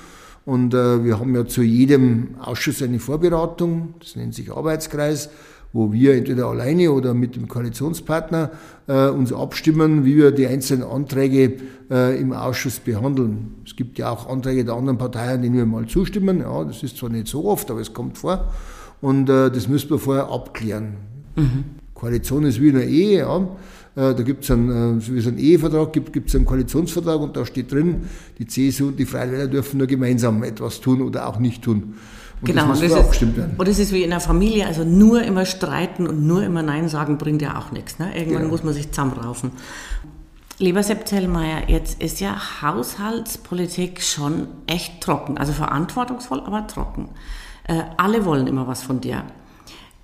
und 0.46 0.74
äh, 0.74 1.04
wir 1.04 1.18
haben 1.18 1.34
ja 1.34 1.44
zu 1.44 1.62
jedem 1.62 2.36
Ausschuss 2.40 2.80
eine 2.80 3.00
Vorberatung, 3.00 3.94
das 3.98 4.14
nennt 4.14 4.34
sich 4.34 4.50
Arbeitskreis, 4.50 5.28
wo 5.72 5.92
wir 5.92 6.14
entweder 6.14 6.46
alleine 6.46 6.92
oder 6.92 7.14
mit 7.14 7.34
dem 7.34 7.48
Koalitionspartner 7.48 8.52
äh, 8.86 9.08
uns 9.08 9.32
abstimmen, 9.32 10.04
wie 10.04 10.16
wir 10.16 10.30
die 10.30 10.46
einzelnen 10.46 10.84
Anträge 10.84 11.56
äh, 11.90 12.18
im 12.18 12.32
Ausschuss 12.32 12.78
behandeln. 12.78 13.56
Es 13.66 13.74
gibt 13.74 13.98
ja 13.98 14.08
auch 14.08 14.28
Anträge 14.28 14.64
der 14.64 14.74
anderen 14.74 14.98
Parteien, 14.98 15.42
denen 15.42 15.56
wir 15.56 15.66
mal 15.66 15.86
zustimmen. 15.86 16.38
Ja, 16.38 16.64
das 16.64 16.82
ist 16.84 16.96
zwar 16.96 17.10
nicht 17.10 17.26
so 17.26 17.44
oft, 17.44 17.68
aber 17.70 17.80
es 17.80 17.92
kommt 17.92 18.16
vor. 18.16 18.52
Und 19.00 19.28
äh, 19.28 19.50
das 19.50 19.66
müssen 19.66 19.90
wir 19.90 19.98
vorher 19.98 20.28
abklären. 20.28 20.94
Mhm. 21.34 21.64
Koalition 21.92 22.44
ist 22.44 22.60
wie 22.62 22.70
eine 22.70 22.84
Ehe, 22.84 23.18
ja. 23.18 23.48
Äh, 23.96 24.14
da 24.14 24.22
gibt 24.22 24.44
es 24.44 24.50
einen, 24.50 25.00
äh, 25.00 25.08
wie 25.08 25.20
so 25.20 25.30
einen 25.30 25.38
Ehevertrag, 25.38 25.92
gibt 25.92 26.28
es 26.28 26.36
einen 26.36 26.44
Koalitionsvertrag 26.44 27.18
und 27.18 27.36
da 27.36 27.46
steht 27.46 27.72
drin, 27.72 28.02
die 28.38 28.46
CSU 28.46 28.88
und 28.88 28.98
die 28.98 29.06
Freien 29.06 29.32
Wähler 29.32 29.48
dürfen 29.48 29.78
nur 29.78 29.86
gemeinsam 29.86 30.42
etwas 30.42 30.80
tun 30.82 31.00
oder 31.00 31.26
auch 31.26 31.38
nicht 31.38 31.62
tun. 31.62 31.94
Und 32.42 32.48
genau, 32.48 32.68
das 32.68 32.82
und 32.82 32.92
das 32.92 33.36
werden. 33.36 33.54
Und 33.56 33.66
es 33.66 33.78
ist 33.78 33.92
wie 33.92 34.02
in 34.02 34.10
der 34.10 34.20
Familie, 34.20 34.66
also 34.66 34.84
nur 34.84 35.22
immer 35.22 35.46
streiten 35.46 36.06
und 36.06 36.26
nur 36.26 36.42
immer 36.42 36.62
Nein 36.62 36.90
sagen 36.90 37.16
bringt 37.16 37.40
ja 37.40 37.58
auch 37.58 37.72
nichts. 37.72 37.98
Ne? 37.98 38.14
Irgendwann 38.14 38.42
genau. 38.42 38.50
muss 38.50 38.62
man 38.62 38.74
sich 38.74 38.90
zusammenraufen. 38.90 39.52
Lieber 40.58 40.82
Sepp 40.82 41.08
Zellmeier, 41.08 41.68
jetzt 41.68 42.02
ist 42.02 42.20
ja 42.20 42.62
Haushaltspolitik 42.62 44.02
schon 44.02 44.48
echt 44.66 45.00
trocken, 45.00 45.38
also 45.38 45.52
verantwortungsvoll, 45.52 46.40
aber 46.40 46.66
trocken. 46.66 47.08
Äh, 47.64 47.82
alle 47.96 48.26
wollen 48.26 48.46
immer 48.46 48.66
was 48.66 48.82
von 48.82 49.00
dir. 49.00 49.24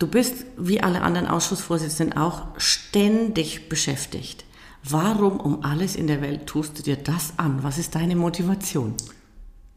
Du 0.02 0.08
bist, 0.08 0.46
wie 0.58 0.80
alle 0.80 1.02
anderen 1.02 1.28
Ausschussvorsitzenden 1.28 2.18
auch, 2.18 2.42
ständig 2.56 3.68
beschäftigt. 3.68 4.44
Warum 4.82 5.38
um 5.38 5.64
alles 5.64 5.94
in 5.94 6.08
der 6.08 6.20
Welt 6.20 6.48
tust 6.48 6.76
du 6.76 6.82
dir 6.82 6.96
das 6.96 7.34
an? 7.36 7.60
Was 7.62 7.78
ist 7.78 7.94
deine 7.94 8.16
Motivation? 8.16 8.94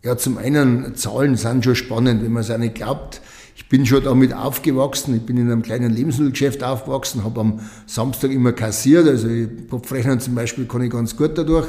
Ja, 0.01 0.17
zum 0.17 0.39
einen, 0.39 0.96
Zahlen 0.96 1.36
sind 1.36 1.63
schon 1.63 1.75
spannend, 1.75 2.24
wenn 2.24 2.32
man 2.32 2.41
es 2.41 2.50
auch 2.50 2.58
nicht 2.58 2.74
glaubt. 2.74 3.22
Ich 3.55 3.70
bin 3.70 3.86
schon 3.86 4.03
damit 4.03 4.34
aufgewachsen, 4.34 5.15
ich 5.15 5.22
bin 5.22 5.38
in 5.38 5.51
einem 5.51 5.62
kleinen 5.62 5.94
Lebensmittelgeschäft 5.94 6.63
aufgewachsen, 6.63 7.24
habe 7.24 7.41
am 7.41 7.60
Samstag 7.86 8.32
immer 8.32 8.51
kassiert, 8.51 9.08
also 9.08 9.27
Kopfrechnen 9.70 10.20
zum 10.20 10.34
Beispiel 10.34 10.65
kann 10.65 10.82
ich 10.82 10.89
ganz 10.89 11.15
gut 11.15 11.38
dadurch. 11.38 11.67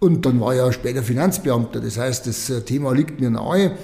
Und 0.00 0.26
dann 0.26 0.40
war 0.40 0.56
ich 0.56 0.60
auch 0.60 0.72
später 0.72 1.04
Finanzbeamter, 1.04 1.80
das 1.80 1.98
heißt, 1.98 2.26
das 2.26 2.50
äh, 2.50 2.62
Thema 2.62 2.92
liegt 2.92 3.20
mir 3.20 3.30
nahe. 3.30 3.78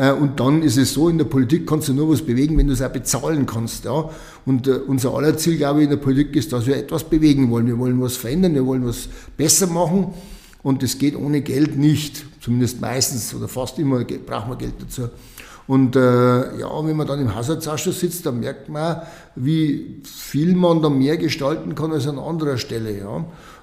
Äh, 0.00 0.12
und 0.12 0.40
dann 0.40 0.62
ist 0.62 0.78
es 0.78 0.94
so, 0.94 1.10
in 1.10 1.18
der 1.18 1.26
Politik 1.26 1.66
kannst 1.66 1.88
du 1.88 1.92
nur 1.92 2.08
was 2.08 2.22
bewegen, 2.22 2.56
wenn 2.56 2.66
du 2.66 2.72
es 2.72 2.80
auch 2.80 2.88
bezahlen 2.88 3.44
kannst. 3.44 3.84
Ja? 3.84 4.08
Und 4.46 4.66
äh, 4.66 4.72
unser 4.86 5.12
aller 5.14 5.36
Ziel, 5.36 5.58
glaube 5.58 5.80
ich, 5.80 5.84
in 5.84 5.90
der 5.90 5.98
Politik 5.98 6.34
ist, 6.36 6.54
dass 6.54 6.66
wir 6.66 6.76
etwas 6.76 7.04
bewegen 7.04 7.50
wollen. 7.50 7.66
Wir 7.66 7.78
wollen 7.78 8.00
was 8.00 8.16
verändern, 8.16 8.54
wir 8.54 8.64
wollen 8.64 8.86
was 8.86 9.08
besser 9.36 9.66
machen. 9.66 10.14
Und 10.62 10.82
das 10.82 10.96
geht 10.96 11.16
ohne 11.16 11.42
Geld 11.42 11.76
nicht. 11.76 12.24
Zumindest 12.40 12.80
meistens 12.80 13.34
oder 13.34 13.46
fast 13.46 13.78
immer 13.78 14.02
braucht 14.04 14.48
man 14.48 14.56
Geld 14.56 14.74
dazu. 14.80 15.10
Und 15.70 15.94
äh, 15.94 16.58
ja, 16.58 16.84
wenn 16.84 16.96
man 16.96 17.06
dann 17.06 17.20
im 17.20 17.32
Haushaltsausschuss 17.32 18.00
sitzt, 18.00 18.26
dann 18.26 18.40
merkt 18.40 18.68
man, 18.68 19.02
wie 19.36 20.02
viel 20.02 20.56
man 20.56 20.82
da 20.82 20.88
mehr 20.90 21.16
gestalten 21.16 21.76
kann 21.76 21.92
als 21.92 22.08
an 22.08 22.18
anderer 22.18 22.58
Stelle. 22.58 22.98
Ja. 22.98 23.18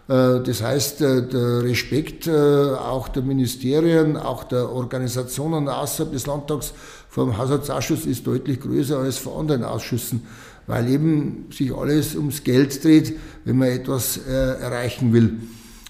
Äh, 0.07 0.41
das 0.41 0.63
heißt, 0.63 1.01
äh, 1.01 1.27
der 1.27 1.63
Respekt 1.63 2.27
äh, 2.27 2.31
auch 2.31 3.09
der 3.09 3.23
Ministerien, 3.23 4.15
auch 4.15 4.45
der 4.45 4.69
Organisationen 4.69 5.67
außerhalb 5.67 6.13
des 6.13 6.27
Landtags 6.27 6.71
vor 7.09 7.25
dem 7.25 7.37
Haushaltsausschuss 7.37 8.05
ist 8.05 8.25
deutlich 8.25 8.61
größer 8.61 8.99
als 8.99 9.17
vor 9.17 9.37
anderen 9.37 9.65
Ausschüssen, 9.65 10.23
weil 10.65 10.87
eben 10.87 11.47
sich 11.51 11.75
alles 11.75 12.15
ums 12.15 12.41
Geld 12.45 12.81
dreht, 12.85 13.17
wenn 13.43 13.57
man 13.57 13.67
etwas 13.67 14.15
erreichen 14.15 15.11
will. 15.11 15.41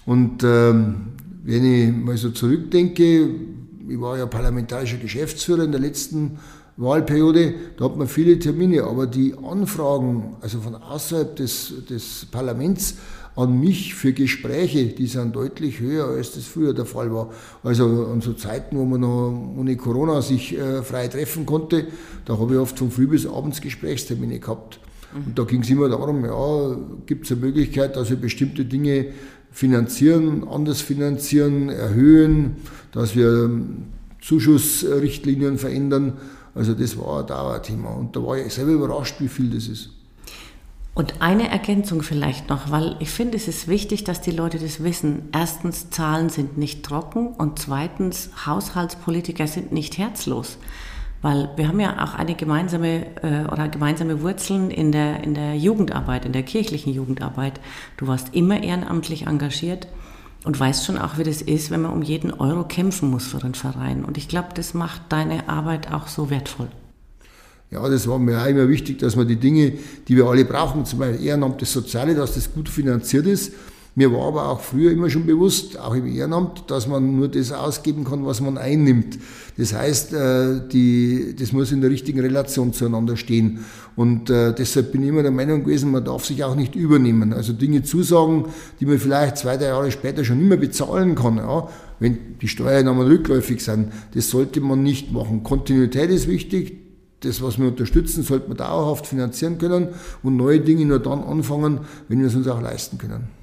Und 0.04 0.42
ähm, 0.42 1.12
wenn 1.44 1.64
ich 1.64 1.92
mal 1.92 2.16
so 2.16 2.30
zurückdenke, 2.30 3.30
ich 3.88 4.00
war 4.00 4.18
ja 4.18 4.26
parlamentarischer 4.26 4.98
Geschäftsführer 4.98 5.64
in 5.64 5.72
der 5.72 5.80
letzten 5.80 6.38
Wahlperiode, 6.76 7.54
da 7.76 7.86
hat 7.86 7.96
man 7.96 8.06
viele 8.06 8.38
Termine, 8.38 8.84
aber 8.84 9.06
die 9.06 9.34
Anfragen, 9.34 10.36
also 10.40 10.60
von 10.60 10.76
außerhalb 10.76 11.34
des, 11.34 11.72
des 11.90 12.26
Parlaments 12.30 12.94
an 13.34 13.60
mich 13.60 13.94
für 13.94 14.12
Gespräche, 14.12 14.86
die 14.86 15.06
sind 15.06 15.34
deutlich 15.34 15.80
höher, 15.80 16.06
als 16.06 16.32
das 16.32 16.44
früher 16.44 16.74
der 16.74 16.86
Fall 16.86 17.12
war. 17.12 17.30
Also 17.62 18.06
an 18.12 18.20
so 18.20 18.32
Zeiten, 18.32 18.76
wo 18.76 18.84
man 18.84 19.00
noch 19.00 19.54
ohne 19.56 19.76
Corona 19.76 20.22
sich 20.22 20.56
äh, 20.56 20.82
frei 20.82 21.08
treffen 21.08 21.46
konnte, 21.46 21.86
da 22.24 22.38
habe 22.38 22.54
ich 22.54 22.60
oft 22.60 22.78
von 22.78 22.90
früh 22.90 23.06
bis 23.06 23.26
abends 23.26 23.60
Gesprächstermine 23.60 24.38
gehabt. 24.40 24.80
Und 25.14 25.38
da 25.38 25.44
ging 25.44 25.62
es 25.62 25.70
immer 25.70 25.88
darum, 25.88 26.24
ja, 26.24 26.76
gibt 27.06 27.24
es 27.24 27.32
eine 27.32 27.40
Möglichkeit, 27.40 27.96
dass 27.96 28.10
wir 28.10 28.18
bestimmte 28.18 28.64
Dinge 28.64 29.06
finanzieren, 29.50 30.46
anders 30.46 30.80
finanzieren, 30.80 31.68
erhöhen, 31.68 32.56
dass 32.92 33.16
wir 33.16 33.50
Zuschussrichtlinien 34.20 35.58
verändern. 35.58 36.14
Also 36.54 36.74
das 36.74 36.98
war 36.98 37.20
ein 37.20 37.26
Dauerthema. 37.26 37.90
Und 37.90 38.16
da 38.16 38.22
war 38.22 38.36
ich 38.36 38.52
selber 38.52 38.72
überrascht, 38.72 39.16
wie 39.20 39.28
viel 39.28 39.50
das 39.50 39.68
ist. 39.68 39.90
Und 40.94 41.22
eine 41.22 41.48
Ergänzung 41.48 42.02
vielleicht 42.02 42.48
noch, 42.48 42.72
weil 42.72 42.96
ich 42.98 43.10
finde, 43.10 43.36
es 43.36 43.46
ist 43.46 43.68
wichtig, 43.68 44.02
dass 44.02 44.20
die 44.20 44.32
Leute 44.32 44.58
das 44.58 44.82
wissen. 44.82 45.28
Erstens, 45.32 45.90
Zahlen 45.90 46.28
sind 46.28 46.58
nicht 46.58 46.84
trocken 46.84 47.28
und 47.28 47.60
zweitens, 47.60 48.30
Haushaltspolitiker 48.44 49.46
sind 49.46 49.70
nicht 49.70 49.96
herzlos. 49.96 50.58
Weil 51.20 51.50
wir 51.56 51.66
haben 51.66 51.80
ja 51.80 52.04
auch 52.04 52.14
eine 52.14 52.34
gemeinsame 52.34 53.06
äh, 53.22 53.50
oder 53.50 53.68
gemeinsame 53.68 54.22
Wurzeln 54.22 54.70
in 54.70 54.92
der, 54.92 55.24
in 55.24 55.34
der 55.34 55.56
Jugendarbeit, 55.56 56.24
in 56.24 56.32
der 56.32 56.44
kirchlichen 56.44 56.92
Jugendarbeit. 56.92 57.60
Du 57.96 58.06
warst 58.06 58.34
immer 58.34 58.62
ehrenamtlich 58.62 59.26
engagiert 59.26 59.88
und 60.44 60.58
weißt 60.58 60.86
schon 60.86 60.96
auch, 60.96 61.18
wie 61.18 61.24
das 61.24 61.42
ist, 61.42 61.70
wenn 61.70 61.82
man 61.82 61.92
um 61.92 62.02
jeden 62.02 62.32
Euro 62.32 62.64
kämpfen 62.64 63.10
muss 63.10 63.26
für 63.26 63.38
den 63.38 63.54
Verein. 63.54 64.04
Und 64.04 64.16
ich 64.16 64.28
glaube, 64.28 64.48
das 64.54 64.74
macht 64.74 65.02
deine 65.08 65.48
Arbeit 65.48 65.92
auch 65.92 66.06
so 66.06 66.30
wertvoll. 66.30 66.68
Ja, 67.70 67.86
das 67.88 68.08
war 68.08 68.18
mir 68.18 68.40
auch 68.40 68.46
immer 68.46 68.68
wichtig, 68.68 68.98
dass 68.98 69.16
man 69.16 69.28
die 69.28 69.36
Dinge, 69.36 69.72
die 70.06 70.16
wir 70.16 70.26
alle 70.26 70.44
brauchen, 70.44 70.86
zum 70.86 71.00
Beispiel 71.00 71.26
Ehrenamt, 71.26 71.60
das 71.60 71.72
Soziale, 71.72 72.14
dass 72.14 72.34
das 72.34 72.54
gut 72.54 72.68
finanziert 72.68 73.26
ist 73.26 73.52
mir 73.98 74.12
war 74.12 74.28
aber 74.28 74.48
auch 74.48 74.60
früher 74.60 74.92
immer 74.92 75.10
schon 75.10 75.26
bewusst, 75.26 75.76
auch 75.76 75.92
im 75.92 76.06
Ehrenamt, 76.06 76.70
dass 76.70 76.86
man 76.86 77.16
nur 77.16 77.26
das 77.26 77.50
ausgeben 77.50 78.04
kann, 78.04 78.24
was 78.24 78.40
man 78.40 78.56
einnimmt. 78.56 79.18
Das 79.56 79.74
heißt, 79.74 80.12
äh, 80.12 80.60
die, 80.68 81.34
das 81.36 81.50
muss 81.50 81.72
in 81.72 81.80
der 81.80 81.90
richtigen 81.90 82.20
Relation 82.20 82.72
zueinander 82.72 83.16
stehen. 83.16 83.64
Und 83.96 84.30
äh, 84.30 84.54
deshalb 84.54 84.92
bin 84.92 85.02
ich 85.02 85.08
immer 85.08 85.22
der 85.22 85.32
Meinung 85.32 85.64
gewesen, 85.64 85.90
man 85.90 86.04
darf 86.04 86.24
sich 86.24 86.44
auch 86.44 86.54
nicht 86.54 86.76
übernehmen. 86.76 87.32
Also 87.32 87.52
Dinge 87.52 87.82
zusagen, 87.82 88.44
die 88.78 88.86
man 88.86 89.00
vielleicht 89.00 89.38
zwei, 89.38 89.56
drei 89.56 89.64
Jahre 89.64 89.90
später 89.90 90.22
schon 90.22 90.46
mehr 90.46 90.58
bezahlen 90.58 91.16
kann. 91.16 91.38
Ja, 91.38 91.68
wenn 91.98 92.38
die 92.40 92.46
Steuern 92.46 92.86
einmal 92.86 93.08
rückläufig 93.08 93.64
sind, 93.64 93.88
das 94.14 94.30
sollte 94.30 94.60
man 94.60 94.84
nicht 94.84 95.10
machen. 95.10 95.42
Kontinuität 95.42 96.10
ist 96.10 96.28
wichtig, 96.28 96.76
das, 97.18 97.42
was 97.42 97.58
wir 97.58 97.66
unterstützen, 97.66 98.22
sollte 98.22 98.46
man 98.46 98.58
dauerhaft 98.58 99.08
finanzieren 99.08 99.58
können 99.58 99.88
und 100.22 100.36
neue 100.36 100.60
Dinge 100.60 100.86
nur 100.86 101.00
dann 101.00 101.24
anfangen, 101.24 101.80
wenn 102.06 102.20
wir 102.20 102.28
es 102.28 102.36
uns 102.36 102.46
auch 102.46 102.62
leisten 102.62 102.96
können. 102.96 103.37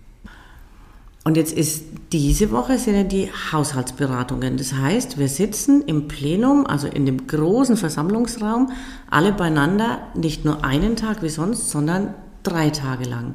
Und 1.28 1.38
jetzt 1.38 1.54
ist 1.54 1.84
diese 2.12 2.52
Woche 2.52 2.78
sind 2.78 2.96
ja 2.96 3.04
die 3.04 3.32
Haushaltsberatungen. 3.52 4.58
Das 4.58 4.74
heißt, 4.74 5.18
wir 5.18 5.28
sitzen 5.28 5.82
im 5.82 6.08
Plenum, 6.08 6.68
also 6.68 6.88
in 6.88 7.08
dem 7.08 7.26
großen 7.26 7.78
Versammlungsraum, 7.78 8.72
alle 9.10 9.34
beieinander, 9.34 10.02
nicht 10.14 10.46
nur 10.46 10.64
einen 10.64 10.96
Tag 10.96 11.24
wie 11.24 11.30
sonst, 11.30 11.72
sondern 11.72 12.14
drei 12.44 12.70
Tage 12.70 13.10
lang. 13.10 13.34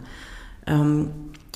Ähm, 0.68 1.10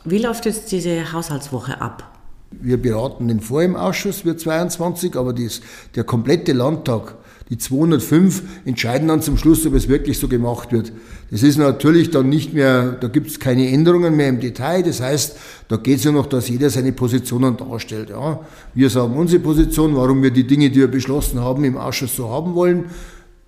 wie 0.05 0.19
läuft 0.19 0.45
jetzt 0.45 0.73
diese 0.73 1.13
Haushaltswoche 1.13 1.81
ab? 1.81 2.19
Wir 2.51 2.83
beraten 2.83 3.29
den 3.29 3.39
vor 3.39 3.63
im 3.63 3.77
Ausschuss, 3.77 4.25
wir 4.25 4.37
22, 4.37 5.17
aber 5.17 5.33
dies, 5.33 5.61
der 5.95 6.03
komplette 6.03 6.53
Landtag 6.53 7.15
die 7.51 7.59
205 7.59 8.43
entscheiden 8.65 9.09
dann 9.09 9.21
zum 9.21 9.37
Schluss, 9.37 9.67
ob 9.67 9.75
es 9.75 9.89
wirklich 9.89 10.19
so 10.19 10.29
gemacht 10.29 10.73
wird. 10.73 10.93
Das 11.31 11.43
ist 11.43 11.59
natürlich 11.59 12.11
dann 12.11 12.31
nicht 12.31 12.55
mehr, 12.55 12.93
da 12.93 13.09
gibt 13.09 13.29
es 13.29 13.39
keine 13.39 13.69
Änderungen 13.71 14.17
mehr 14.17 14.31
im 14.31 14.41
Detail. 14.41 14.83
Das 14.83 15.01
heißt, 15.01 15.37
da 15.69 15.77
geht 15.77 15.99
es 15.99 16.05
ja 16.05 16.13
noch, 16.13 16.27
dass 16.27 16.49
jeder 16.49 16.71
seine 16.71 16.93
Positionen 16.93 17.57
darstellt. 17.57 18.09
Ja. 18.11 18.41
Wir 18.73 18.89
sagen 18.89 19.15
unsere 19.17 19.43
Position, 19.43 19.95
warum 19.95 20.23
wir 20.23 20.31
die 20.31 20.47
Dinge, 20.47 20.71
die 20.71 20.81
wir 20.81 20.89
beschlossen 20.89 21.41
haben, 21.41 21.65
im 21.65 21.77
Ausschuss 21.77 22.17
so 22.17 22.31
haben 22.31 22.55
wollen. 22.55 22.87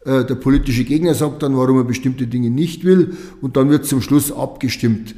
Äh, 0.05 0.25
der 0.25 0.37
politische 0.37 0.85
Gegner 0.85 1.15
sagt 1.15 1.43
dann, 1.43 1.57
warum 1.57 1.79
er 1.79 1.85
bestimmte 1.85 2.27
Dinge 2.27 2.51
nicht 2.51 2.85
will. 2.85 3.17
Und 3.41 3.57
dann 3.57 3.71
wird 3.71 3.87
zum 3.87 4.03
Schluss 4.03 4.31
abgestimmt. 4.31 5.15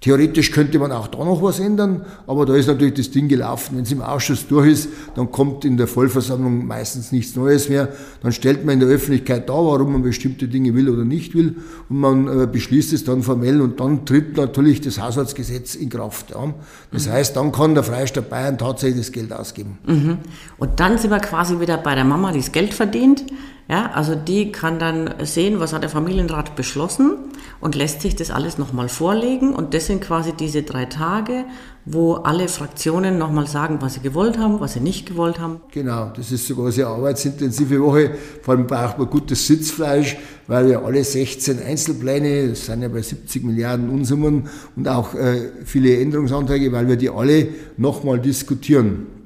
Theoretisch 0.00 0.50
könnte 0.50 0.78
man 0.78 0.92
auch 0.92 1.08
da 1.08 1.18
noch 1.18 1.42
was 1.42 1.60
ändern, 1.60 2.06
aber 2.26 2.46
da 2.46 2.54
ist 2.54 2.68
natürlich 2.68 2.94
das 2.94 3.10
Ding 3.10 3.28
gelaufen. 3.28 3.76
Wenn 3.76 3.82
es 3.82 3.92
im 3.92 4.00
Ausschuss 4.00 4.48
durch 4.48 4.70
ist, 4.70 4.88
dann 5.14 5.30
kommt 5.30 5.66
in 5.66 5.76
der 5.76 5.86
Vollversammlung 5.86 6.66
meistens 6.66 7.12
nichts 7.12 7.36
Neues 7.36 7.68
mehr. 7.68 7.90
Dann 8.22 8.32
stellt 8.32 8.64
man 8.64 8.74
in 8.74 8.80
der 8.80 8.88
Öffentlichkeit 8.88 9.46
dar, 9.50 9.62
warum 9.62 9.92
man 9.92 10.02
bestimmte 10.02 10.48
Dinge 10.48 10.74
will 10.74 10.88
oder 10.88 11.04
nicht 11.04 11.34
will 11.34 11.56
und 11.90 12.00
man 12.00 12.28
äh, 12.28 12.46
beschließt 12.46 12.94
es 12.94 13.04
dann 13.04 13.22
formell 13.22 13.60
und 13.60 13.78
dann 13.78 14.06
tritt 14.06 14.38
natürlich 14.38 14.80
das 14.80 14.98
Haushaltsgesetz 14.98 15.74
in 15.74 15.90
Kraft. 15.90 16.30
Ja. 16.30 16.54
Das 16.92 17.06
mhm. 17.06 17.12
heißt, 17.12 17.36
dann 17.36 17.52
kann 17.52 17.74
der 17.74 17.84
Freistaat 17.84 18.30
Bayern 18.30 18.56
tatsächlich 18.56 19.04
das 19.04 19.12
Geld 19.12 19.34
ausgeben. 19.34 19.78
Mhm. 19.86 20.16
Und 20.56 20.80
dann 20.80 20.96
sind 20.96 21.10
wir 21.10 21.20
quasi 21.20 21.60
wieder 21.60 21.76
bei 21.76 21.94
der 21.94 22.04
Mama, 22.04 22.32
die 22.32 22.40
das 22.40 22.52
Geld 22.52 22.72
verdient. 22.72 23.24
Ja, 23.70 23.92
also 23.94 24.16
die 24.16 24.50
kann 24.50 24.80
dann 24.80 25.14
sehen, 25.22 25.60
was 25.60 25.72
hat 25.72 25.84
der 25.84 25.90
Familienrat 25.90 26.56
beschlossen 26.56 27.12
und 27.60 27.76
lässt 27.76 28.00
sich 28.00 28.16
das 28.16 28.32
alles 28.32 28.58
nochmal 28.58 28.88
vorlegen. 28.88 29.54
Und 29.54 29.74
das 29.74 29.86
sind 29.86 30.00
quasi 30.00 30.32
diese 30.32 30.64
drei 30.64 30.86
Tage, 30.86 31.44
wo 31.84 32.14
alle 32.14 32.48
Fraktionen 32.48 33.16
nochmal 33.16 33.46
sagen, 33.46 33.76
was 33.78 33.94
sie 33.94 34.00
gewollt 34.00 34.38
haben, 34.38 34.58
was 34.58 34.72
sie 34.72 34.80
nicht 34.80 35.06
gewollt 35.06 35.38
haben. 35.38 35.60
Genau, 35.70 36.10
das 36.16 36.32
ist 36.32 36.48
sogar 36.48 36.64
eine 36.64 36.72
sehr 36.72 36.88
arbeitsintensive 36.88 37.80
Woche. 37.80 38.10
Vor 38.42 38.54
allem 38.54 38.66
braucht 38.66 38.98
man 38.98 39.08
gutes 39.08 39.46
Sitzfleisch, 39.46 40.16
weil 40.48 40.68
wir 40.68 40.84
alle 40.84 41.04
16 41.04 41.62
Einzelpläne, 41.62 42.48
das 42.48 42.66
sind 42.66 42.82
ja 42.82 42.88
bei 42.88 43.02
70 43.02 43.44
Milliarden 43.44 43.88
Unsummen 43.88 44.48
und 44.74 44.88
auch 44.88 45.14
äh, 45.14 45.48
viele 45.64 45.96
Änderungsanträge, 45.96 46.72
weil 46.72 46.88
wir 46.88 46.96
die 46.96 47.08
alle 47.08 47.46
nochmal 47.76 48.18
diskutieren. 48.18 49.19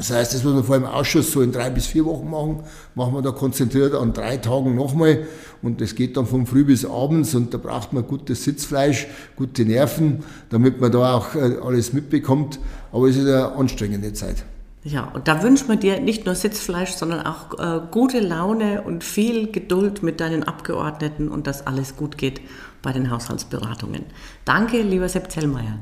Das 0.00 0.10
heißt, 0.10 0.32
das, 0.32 0.46
was 0.46 0.54
wir 0.54 0.64
vor 0.64 0.78
dem 0.78 0.86
Ausschuss 0.86 1.30
so 1.30 1.42
in 1.42 1.52
drei 1.52 1.68
bis 1.68 1.86
vier 1.86 2.06
Wochen 2.06 2.30
machen, 2.30 2.60
machen 2.94 3.12
wir 3.12 3.20
da 3.20 3.32
konzentriert 3.32 3.94
an 3.94 4.14
drei 4.14 4.38
Tagen 4.38 4.74
nochmal. 4.74 5.26
Und 5.60 5.82
das 5.82 5.94
geht 5.94 6.16
dann 6.16 6.24
von 6.24 6.46
früh 6.46 6.64
bis 6.64 6.86
abends 6.86 7.34
und 7.34 7.52
da 7.52 7.58
braucht 7.58 7.92
man 7.92 8.06
gutes 8.06 8.44
Sitzfleisch, 8.44 9.08
gute 9.36 9.66
Nerven, 9.66 10.24
damit 10.48 10.80
man 10.80 10.90
da 10.90 11.16
auch 11.16 11.34
äh, 11.34 11.58
alles 11.62 11.92
mitbekommt. 11.92 12.58
Aber 12.92 13.08
es 13.08 13.16
ist 13.16 13.26
eine 13.26 13.52
anstrengende 13.52 14.14
Zeit. 14.14 14.42
Ja, 14.84 15.10
und 15.12 15.28
da 15.28 15.42
wünschen 15.42 15.68
wir 15.68 15.76
dir 15.76 16.00
nicht 16.00 16.24
nur 16.24 16.34
Sitzfleisch, 16.34 16.92
sondern 16.92 17.26
auch 17.26 17.58
äh, 17.58 17.82
gute 17.90 18.20
Laune 18.20 18.80
und 18.80 19.04
viel 19.04 19.52
Geduld 19.52 20.02
mit 20.02 20.18
deinen 20.20 20.44
Abgeordneten 20.44 21.28
und 21.28 21.46
dass 21.46 21.66
alles 21.66 21.96
gut 21.96 22.16
geht 22.16 22.40
bei 22.80 22.94
den 22.94 23.10
Haushaltsberatungen. 23.10 24.06
Danke, 24.46 24.80
lieber 24.80 25.10
Sepp 25.10 25.30
Zellmeier. 25.30 25.78